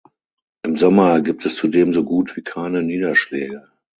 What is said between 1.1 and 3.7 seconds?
gibt es zudem so gut wie keine Niederschläge.